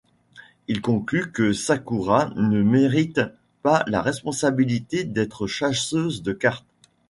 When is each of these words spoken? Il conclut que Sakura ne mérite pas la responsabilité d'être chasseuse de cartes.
Il 0.67 0.81
conclut 0.81 1.31
que 1.31 1.53
Sakura 1.53 2.31
ne 2.35 2.63
mérite 2.63 3.21
pas 3.61 3.83
la 3.85 4.01
responsabilité 4.01 5.03
d'être 5.03 5.45
chasseuse 5.45 6.23
de 6.23 6.33
cartes. 6.33 6.65